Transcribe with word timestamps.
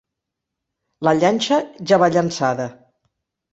La 1.09 1.13
llanxa 1.19 1.61
ja 1.93 2.01
va 2.07 2.11
llançada. 2.17 2.69